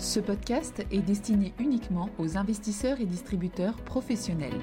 Ce 0.00 0.18
podcast 0.18 0.82
est 0.90 1.02
destiné 1.02 1.52
uniquement 1.58 2.08
aux 2.18 2.38
investisseurs 2.38 3.02
et 3.02 3.04
distributeurs 3.04 3.76
professionnels. 3.84 4.58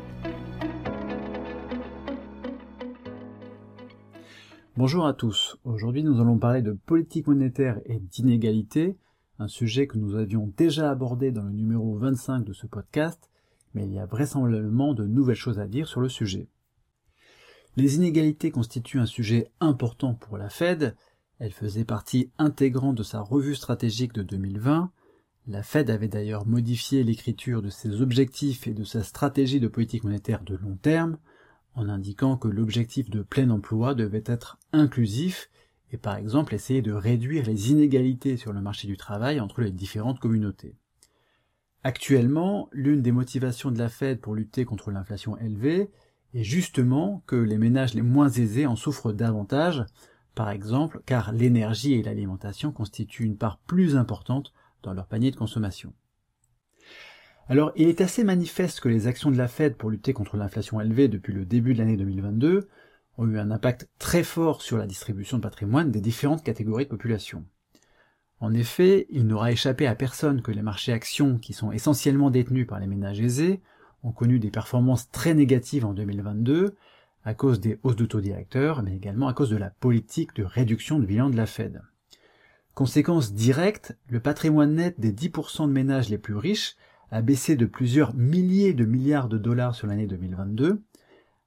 Bonjour 4.76 5.06
à 5.06 5.14
tous. 5.14 5.60
Aujourd'hui, 5.64 6.04
nous 6.04 6.20
allons 6.20 6.40
parler 6.40 6.64
de 6.64 6.72
politique 6.72 7.28
monétaire 7.28 7.80
et 7.86 8.00
d'inégalité, 8.00 8.98
un 9.38 9.48
sujet 9.48 9.86
que 9.86 10.00
nous 10.00 10.16
avions 10.16 10.52
déjà 10.58 10.90
abordé 10.90 11.32
dans 11.32 11.44
le 11.44 11.52
numéro 11.52 11.96
25 12.00 12.44
de 12.44 12.54
ce 12.54 12.66
podcast, 12.66 13.30
mais 13.76 13.84
il 13.84 13.94
y 13.94 14.00
a 14.00 14.08
vraisemblablement 14.08 14.96
de 14.96 15.06
nouvelles 15.06 15.36
choses 15.36 15.60
à 15.60 15.68
dire 15.68 15.88
sur 15.88 16.02
le 16.02 16.10
sujet. 16.10 16.48
Les 17.76 17.96
inégalités 17.96 18.50
constituent 18.50 19.00
un 19.00 19.06
sujet 19.06 19.52
important 19.60 20.16
pour 20.16 20.40
la 20.40 20.50
Fed, 20.50 20.96
elle 21.38 21.54
faisait 21.54 21.86
partie 21.86 22.32
intégrante 22.40 22.96
de 22.96 23.04
sa 23.04 23.22
revue 23.22 23.54
stratégique 23.54 24.14
de 24.14 24.24
2020, 24.24 24.92
la 25.48 25.64
Fed 25.64 25.90
avait 25.90 26.10
d'ailleurs 26.10 26.46
modifié 26.46 27.04
l'écriture 27.04 27.62
de 27.62 27.70
ses 27.70 28.02
objectifs 28.02 28.68
et 28.68 28.74
de 28.74 28.84
sa 28.84 29.02
stratégie 29.02 29.62
de 29.62 29.70
politique 29.70 30.04
monétaire 30.04 30.44
de 30.44 30.56
long 30.56 30.76
terme, 30.76 31.18
en 31.74 31.88
indiquant 31.88 32.38
que 32.38 32.50
l'objectif 32.50 33.10
de 33.10 33.22
plein 33.22 33.50
emploi 33.50 33.96
devait 33.96 34.24
être 34.26 34.58
inclusif 34.74 35.50
et 35.92 35.98
par 35.98 36.18
exemple 36.18 36.54
essayer 36.54 36.82
de 36.82 36.92
réduire 36.92 37.46
les 37.46 37.72
inégalités 37.72 38.36
sur 38.36 38.52
le 38.52 38.62
marché 38.62 38.88
du 38.88 38.98
travail 38.98 39.40
entre 39.40 39.62
les 39.62 39.72
différentes 39.72 40.20
communautés. 40.20 40.76
Actuellement, 41.84 42.68
l'une 42.74 43.02
des 43.02 43.14
motivations 43.14 43.72
de 43.72 43.78
la 43.78 43.88
Fed 43.88 44.20
pour 44.20 44.36
lutter 44.36 44.66
contre 44.66 44.92
l'inflation 44.92 45.38
élevée 45.38 45.90
est 46.34 46.44
justement 46.44 47.24
que 47.26 47.38
les 47.38 47.58
ménages 47.58 47.94
les 47.94 48.02
moins 48.02 48.30
aisés 48.30 48.66
en 48.66 48.76
souffrent 48.76 49.14
davantage, 49.14 49.86
par 50.36 50.50
exemple 50.50 51.02
car 51.06 51.32
l'énergie 51.32 51.94
et 51.94 52.04
l'alimentation 52.04 52.74
constituent 52.74 53.24
une 53.24 53.38
part 53.38 53.60
plus 53.60 53.96
importante 53.96 54.52
dans 54.88 54.94
leur 54.94 55.08
panier 55.08 55.32
de 55.32 55.36
consommation. 55.36 55.94
Alors, 57.50 57.72
il 57.76 57.90
est 57.90 58.02
assez 58.02 58.24
manifeste 58.24 58.80
que 58.80 58.90
les 58.90 59.08
actions 59.08 59.32
de 59.32 59.38
la 59.38 59.48
Fed 59.48 59.76
pour 59.76 59.90
lutter 59.90 60.14
contre 60.14 60.38
l'inflation 60.38 60.80
élevée 60.80 61.10
depuis 61.10 61.34
le 61.34 61.46
début 61.46 61.74
de 61.74 61.80
l'année 61.80 61.98
2022 61.98 62.68
ont 63.18 63.28
eu 63.28 63.38
un 63.38 63.52
impact 63.52 63.90
très 64.00 64.24
fort 64.24 64.62
sur 64.62 64.78
la 64.78 64.88
distribution 64.88 65.38
de 65.38 65.44
patrimoine 65.44 65.92
des 65.92 66.02
différentes 66.02 66.44
catégories 66.44 66.86
de 66.86 66.90
population. 66.90 67.46
En 68.40 68.54
effet, 68.54 69.08
il 69.10 69.28
n'aura 69.28 69.52
échappé 69.52 69.88
à 69.88 69.96
personne 69.96 70.42
que 70.42 70.52
les 70.52 70.62
marchés 70.62 70.94
actions, 70.94 71.38
qui 71.38 71.54
sont 71.54 71.72
essentiellement 71.72 72.30
détenus 72.30 72.68
par 72.68 72.80
les 72.80 72.88
ménages 72.88 73.20
aisés, 73.20 73.62
ont 74.04 74.12
connu 74.12 74.40
des 74.40 74.52
performances 74.52 75.10
très 75.12 75.34
négatives 75.34 75.86
en 75.86 75.94
2022 75.94 76.76
à 77.26 77.34
cause 77.34 77.60
des 77.60 77.78
hausses 77.84 77.98
de 77.98 78.06
taux 78.06 78.22
directeurs, 78.22 78.84
mais 78.84 78.96
également 78.96 79.28
à 79.28 79.34
cause 79.34 79.50
de 79.50 79.58
la 79.58 79.70
politique 79.70 80.34
de 80.36 80.44
réduction 80.44 81.00
de 81.00 81.06
bilan 81.06 81.30
de 81.30 81.36
la 81.36 81.46
Fed. 81.46 81.82
Conséquence 82.78 83.34
directe, 83.34 83.98
le 84.08 84.20
patrimoine 84.20 84.76
net 84.76 85.00
des 85.00 85.12
10% 85.12 85.68
de 85.68 85.72
ménages 85.72 86.10
les 86.10 86.20
plus 86.20 86.36
riches 86.36 86.76
a 87.10 87.24
baissé 87.24 87.56
de 87.56 87.66
plusieurs 87.66 88.14
milliers 88.14 88.76
de 88.76 88.86
milliards 88.86 89.30
de 89.30 89.40
dollars 89.40 89.74
sur 89.74 89.88
l'année 89.88 90.06
2022. 90.06 90.84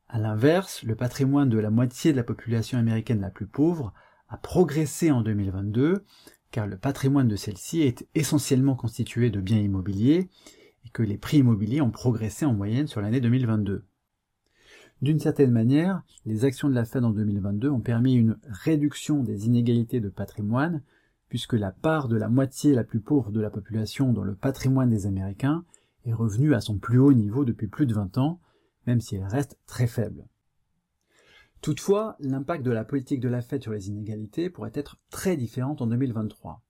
À 0.09 0.19
l'inverse, 0.19 0.83
le 0.83 0.97
patrimoine 0.97 1.49
de 1.49 1.61
la 1.61 1.71
moitié 1.71 2.11
de 2.11 2.17
la 2.17 2.25
population 2.25 2.79
américaine 2.79 3.21
la 3.21 3.31
plus 3.31 3.47
pauvre 3.47 3.95
a 4.29 4.39
progressé 4.39 5.13
en 5.13 5.23
2022, 5.23 6.05
car 6.51 6.67
le 6.67 6.77
patrimoine 6.77 7.29
de 7.29 7.37
celle-ci 7.37 7.83
est 7.83 8.09
essentiellement 8.17 8.75
constitué 8.75 9.31
de 9.31 9.41
biens 9.41 9.61
immobiliers 9.61 10.29
et 10.85 10.89
que 10.89 11.05
les 11.05 11.17
prix 11.17 11.39
immobiliers 11.39 11.81
ont 11.81 11.93
progressé 11.93 12.45
en 12.45 12.55
moyenne 12.55 12.89
sur 12.89 13.01
l'année 13.01 13.21
2022. 13.21 13.85
D'une 15.01 15.21
certaine 15.21 15.53
manière, 15.53 16.03
les 16.27 16.45
actions 16.45 16.69
de 16.69 16.75
la 16.75 16.85
Fed 16.85 17.05
en 17.05 17.11
2022 17.11 17.71
ont 17.71 17.79
permis 17.79 18.15
une 18.15 18.37
réduction 18.49 19.23
des 19.23 19.47
inégalités 19.47 20.01
de 20.01 20.09
patrimoine 20.09 20.83
puisque 21.31 21.55
la 21.55 21.71
part 21.71 22.09
de 22.09 22.17
la 22.17 22.29
moitié 22.29 22.75
la 22.75 22.85
plus 22.85 23.01
pauvre 23.01 23.31
de 23.31 23.41
la 23.41 23.51
population 23.51 24.13
dans 24.13 24.25
le 24.25 24.35
patrimoine 24.35 24.91
des 24.91 25.07
Américains 25.07 25.65
est 26.05 26.13
revenue 26.13 26.55
à 26.55 26.61
son 26.61 26.79
plus 26.79 26.99
haut 26.99 27.13
niveau 27.13 27.45
depuis 27.45 27.69
plus 27.69 27.87
de 27.87 27.95
20 27.95 28.19
ans, 28.19 28.41
même 28.87 29.01
si 29.01 29.15
elle 29.15 29.25
reste 29.25 29.57
très 29.65 29.87
faible. 29.87 30.27
Toutefois, 31.63 32.17
l'impact 32.19 32.65
de 32.65 32.73
la 32.73 32.85
politique 32.85 33.21
de 33.21 33.29
la 33.29 33.43
Fed 33.43 33.63
sur 33.63 33.73
les 33.73 33.89
inégalités 33.89 34.51
pourrait 34.51 34.73
être 34.75 34.99
très 35.11 35.37
différent 35.37 35.77
en 35.79 35.87
2023. 35.87 36.63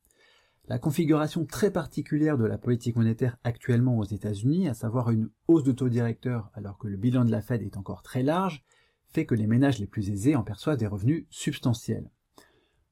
La 0.69 0.79
configuration 0.79 1.47
très 1.47 1.71
particulière 1.71 2.37
de 2.37 2.45
la 2.45 2.59
politique 2.59 2.97
monétaire 2.97 3.39
actuellement 3.45 3.97
aux 3.97 4.05
États-Unis, 4.05 4.69
à 4.69 4.75
savoir 4.75 5.11
une 5.11 5.31
hausse 5.49 5.65
de 5.65 5.73
taux 5.73 5.89
directeur 5.89 6.51
alors 6.53 6.77
que 6.77 6.87
le 6.87 6.99
bilan 6.99 7.25
de 7.25 7.31
la 7.31 7.41
Fed 7.41 7.63
est 7.63 7.79
encore 7.79 8.03
très 8.03 8.23
large, 8.23 8.63
fait 9.09 9.25
que 9.25 9.35
les 9.35 9.47
ménages 9.47 9.79
les 9.79 9.87
plus 9.87 10.11
aisés 10.11 10.37
en 10.37 10.45
perçoivent 10.45 10.77
des 10.77 10.87
revenus 10.87 11.25
substantiels. 11.31 12.11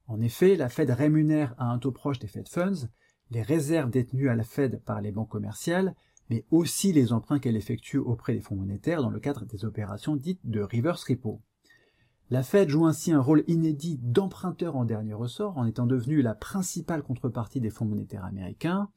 En 0.09 0.21
effet, 0.21 0.55
la 0.55 0.69
Fed 0.69 0.89
rémunère 0.89 1.53
à 1.59 1.71
un 1.71 1.77
taux 1.77 1.91
proche 1.91 2.17
des 2.17 2.27
Fed 2.27 2.49
Funds 2.49 2.89
les 3.29 3.43
réserves 3.43 3.91
détenues 3.91 4.29
à 4.29 4.35
la 4.35 4.43
Fed 4.43 4.81
par 4.83 5.01
les 5.01 5.11
banques 5.11 5.29
commerciales, 5.29 5.93
mais 6.31 6.45
aussi 6.49 6.91
les 6.91 7.13
emprunts 7.13 7.37
qu'elle 7.37 7.55
effectue 7.55 7.99
auprès 7.99 8.33
des 8.33 8.41
fonds 8.41 8.55
monétaires 8.55 9.03
dans 9.03 9.11
le 9.11 9.19
cadre 9.19 9.45
des 9.45 9.65
opérations 9.65 10.15
dites 10.15 10.41
de 10.43 10.61
reverse 10.61 11.03
repo. 11.03 11.43
La 12.31 12.41
Fed 12.41 12.69
joue 12.69 12.87
ainsi 12.87 13.11
un 13.11 13.21
rôle 13.21 13.43
inédit 13.47 13.99
d'emprunteur 14.01 14.75
en 14.75 14.83
dernier 14.83 15.13
ressort 15.13 15.59
en 15.59 15.65
étant 15.67 15.85
devenue 15.85 16.23
la 16.23 16.33
principale 16.33 17.03
contrepartie 17.03 17.61
des 17.61 17.69
fonds 17.69 17.85
monétaires 17.85 18.25
américains. 18.25 18.89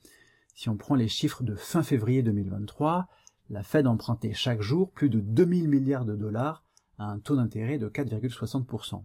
Si 0.54 0.70
on 0.70 0.78
prend 0.78 0.94
les 0.94 1.08
chiffres 1.08 1.42
de 1.42 1.54
fin 1.54 1.82
février 1.82 2.22
2023, 2.22 3.06
la 3.50 3.62
Fed 3.62 3.86
empruntait 3.86 4.32
chaque 4.32 4.62
jour 4.62 4.90
plus 4.90 5.10
de 5.10 5.20
2000 5.20 5.68
milliards 5.68 6.06
de 6.06 6.16
dollars 6.16 6.64
à 6.96 7.04
un 7.04 7.18
taux 7.18 7.36
d'intérêt 7.36 7.76
de 7.76 7.90
4,60% 7.90 9.02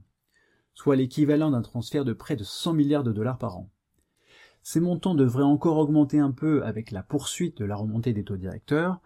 soit 0.77 0.95
l'équivalent 0.95 1.49
d'un 1.49 1.63
transfert 1.63 2.05
de 2.05 2.13
près 2.13 2.35
de 2.35 2.43
100 2.43 2.73
milliards 2.73 3.03
de 3.03 3.11
dollars 3.11 3.39
par 3.39 3.57
an. 3.57 3.67
Ces 4.61 4.79
montants 4.79 5.15
devraient 5.15 5.41
encore 5.41 5.79
augmenter 5.79 6.19
un 6.19 6.29
peu 6.29 6.63
avec 6.63 6.91
la 6.91 7.01
poursuite 7.01 7.57
de 7.57 7.65
la 7.65 7.75
remontée 7.75 8.13
des 8.13 8.23
taux 8.23 8.37
directeurs, 8.37 9.01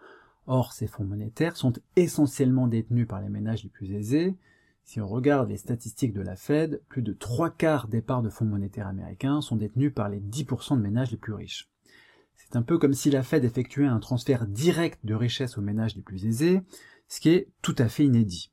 or 0.46 0.74
ces 0.74 0.86
fonds 0.86 1.04
monétaires 1.04 1.56
sont 1.56 1.72
essentiellement 1.96 2.66
détenus 2.66 3.08
par 3.08 3.22
les 3.22 3.30
ménages 3.30 3.64
les 3.64 3.70
plus 3.70 3.94
aisés. 3.94 4.36
Si 4.84 5.00
on 5.00 5.08
regarde 5.08 5.48
les 5.48 5.56
statistiques 5.56 6.12
de 6.12 6.20
la 6.20 6.36
Fed, 6.36 6.82
plus 6.90 7.00
de 7.00 7.14
trois 7.14 7.48
quarts 7.48 7.88
des 7.88 8.02
parts 8.02 8.22
de 8.22 8.28
fonds 8.28 8.44
monétaires 8.44 8.88
américains 8.88 9.40
sont 9.40 9.56
détenus 9.56 9.94
par 9.94 10.10
les 10.10 10.20
10% 10.20 10.76
de 10.76 10.82
ménages 10.82 11.10
les 11.10 11.16
plus 11.16 11.32
riches. 11.32 11.70
C'est 12.36 12.54
un 12.54 12.62
peu 12.62 12.76
comme 12.76 12.92
si 12.92 13.08
la 13.08 13.22
Fed 13.22 13.44
effectuait 13.44 13.86
un 13.86 13.98
transfert 13.98 14.46
direct 14.46 15.00
de 15.04 15.14
richesse 15.14 15.56
aux 15.56 15.62
ménages 15.62 15.96
les 15.96 16.02
plus 16.02 16.26
aisés, 16.26 16.60
ce 17.08 17.20
qui 17.20 17.30
est 17.30 17.48
tout 17.62 17.76
à 17.78 17.88
fait 17.88 18.04
inédit. 18.04 18.51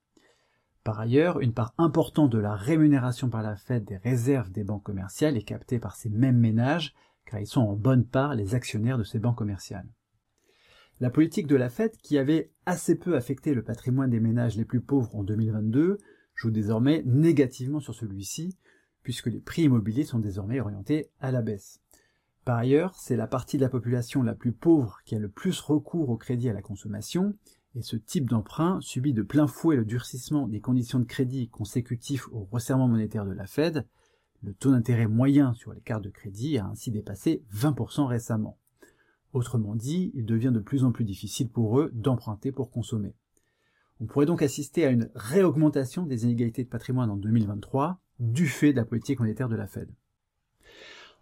Par 0.84 1.00
ailleurs, 1.00 1.42
une 1.42 1.54
part 1.54 1.74
importante 1.78 2.32
de 2.32 2.38
la 2.38 2.56
rémunération 2.56 3.30
par 3.30 3.44
la 3.44 3.56
Fed 3.56 3.86
des 3.86 3.98
réserves 3.98 4.52
des 4.52 4.64
banques 4.64 4.84
commerciales 4.84 5.38
est 5.38 5.44
captée 5.44 5.80
par 5.80 5.96
ces 5.96 6.10
mêmes 6.10 6.40
ménages, 6.40 6.94
car 7.26 7.40
ils 7.40 7.48
sont 7.48 7.62
en 7.62 7.76
bonne 7.76 8.06
part 8.06 8.36
les 8.36 8.56
actionnaires 8.56 8.98
de 8.98 9.04
ces 9.04 9.20
banques 9.20 9.38
commerciales. 9.38 9.88
La 11.00 11.10
politique 11.10 11.48
de 11.48 11.56
la 11.56 11.70
Fed, 11.70 11.96
qui 11.98 12.18
avait 12.18 12.52
assez 12.66 12.96
peu 12.96 13.16
affecté 13.16 13.54
le 13.54 13.64
patrimoine 13.64 14.10
des 14.10 14.20
ménages 14.20 14.58
les 14.58 14.66
plus 14.66 14.82
pauvres 14.82 15.16
en 15.16 15.24
2022, 15.24 15.98
joue 16.36 16.52
désormais 16.52 17.04
négativement 17.06 17.80
sur 17.80 17.94
celui-ci, 17.94 18.58
puisque 19.04 19.28
les 19.28 19.40
prix 19.40 19.64
immobiliers 19.64 20.04
sont 20.04 20.20
désormais 20.20 20.60
orientés 20.60 21.10
à 21.20 21.32
la 21.32 21.42
baisse. 21.42 21.82
Par 22.46 22.58
ailleurs, 22.58 22.96
c'est 22.96 23.16
la 23.16 23.28
partie 23.28 23.58
de 23.58 23.62
la 23.62 23.70
population 23.70 24.24
la 24.24 24.34
plus 24.34 24.54
pauvre 24.54 25.00
qui 25.06 25.16
a 25.16 25.20
le 25.20 25.30
plus 25.30 25.60
recours 25.60 26.10
au 26.10 26.18
crédit 26.18 26.50
à 26.50 26.54
la 26.54 26.62
consommation, 26.62 27.36
et 27.76 27.82
ce 27.82 27.96
type 27.96 28.30
d'emprunt 28.30 28.80
subit 28.82 29.14
de 29.14 29.22
plein 29.22 29.48
fouet 29.48 29.76
le 29.76 29.86
durcissement 29.86 30.48
des 30.48 30.60
conditions 30.60 31.00
de 31.00 31.06
crédit 31.06 31.50
consécutifs 31.50 32.28
au 32.32 32.48
resserrement 32.52 32.88
monétaire 32.88 33.26
de 33.26 33.32
la 33.32 33.46
Fed. 33.46 33.86
Le 34.42 34.54
taux 34.54 34.72
d'intérêt 34.72 35.08
moyen 35.08 35.54
sur 35.54 35.74
les 35.74 35.82
cartes 35.82 36.04
de 36.04 36.10
crédit 36.10 36.58
a 36.58 36.66
ainsi 36.66 36.92
dépassé 36.92 37.44
20% 37.54 38.06
récemment. 38.06 38.58
Autrement 39.34 39.76
dit, 39.76 40.12
il 40.16 40.26
devient 40.26 40.52
de 40.54 40.60
plus 40.60 40.84
en 40.84 40.92
plus 40.92 41.06
difficile 41.06 41.50
pour 41.50 41.80
eux 41.80 41.92
d'emprunter 41.94 42.52
pour 42.52 42.72
consommer. 42.72 43.14
On 44.02 44.06
pourrait 44.06 44.26
donc 44.26 44.42
assister 44.42 44.86
à 44.86 44.92
une 44.92 45.10
réaugmentation 45.14 46.06
des 46.06 46.24
inégalités 46.24 46.64
de 46.64 46.70
patrimoine 46.70 47.12
en 47.12 47.18
2023 47.18 48.00
du 48.20 48.48
fait 48.48 48.72
de 48.72 48.78
la 48.78 48.86
politique 48.86 49.20
monétaire 49.20 49.50
de 49.50 49.56
la 49.56 49.68
Fed. 49.68 49.90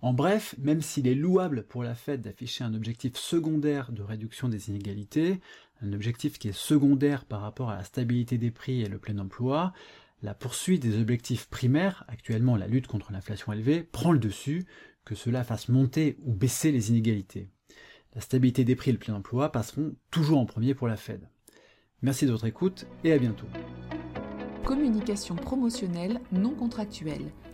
En 0.02 0.14
bref, 0.14 0.56
même 0.60 0.82
s'il 0.82 1.08
est 1.08 1.16
louable 1.16 1.64
pour 1.64 1.84
la 1.84 1.96
Fed 1.96 2.22
d'afficher 2.22 2.64
un 2.64 2.76
objectif 2.76 3.16
secondaire 3.16 3.92
de 3.92 4.04
réduction 4.04 4.48
des 4.48 4.70
inégalités, 4.70 5.42
un 5.82 5.94
objectif 5.94 6.38
qui 6.38 6.50
est 6.50 6.58
secondaire 6.58 7.26
par 7.26 7.42
rapport 7.42 7.70
à 7.72 7.78
la 7.78 7.84
stabilité 7.84 8.38
des 8.38 8.52
prix 8.52 8.82
et 8.82 8.90
le 8.90 9.00
plein 9.00 9.18
emploi, 9.18 9.74
la 10.22 10.34
poursuite 10.34 10.82
des 10.82 11.00
objectifs 11.00 11.48
primaires, 11.48 12.06
actuellement 12.08 12.56
la 12.56 12.68
lutte 12.68 12.88
contre 12.88 13.12
l'inflation 13.12 13.54
élevée, 13.54 13.84
prend 13.84 14.12
le 14.12 14.20
dessus, 14.20 14.66
que 15.04 15.16
cela 15.16 15.44
fasse 15.44 15.70
monter 15.70 16.18
ou 16.24 16.34
baisser 16.34 16.72
les 16.72 16.90
inégalités. 16.90 17.50
La 18.14 18.22
stabilité 18.22 18.64
des 18.64 18.76
prix 18.76 18.90
et 18.90 18.94
le 18.94 19.00
plein 19.00 19.16
emploi 19.16 19.52
passeront 19.52 19.96
toujours 20.12 20.40
en 20.40 20.46
premier 20.46 20.74
pour 20.74 20.88
la 20.88 20.98
Fed. 20.98 21.28
Merci 22.02 22.26
de 22.26 22.32
votre 22.32 22.46
écoute 22.46 22.86
et 23.04 23.14
à 23.14 23.18
bientôt. 23.18 23.48
Communication 24.64 25.36
promotionnelle 25.36 26.20
non 26.32 26.54
contractuelle 26.54 27.32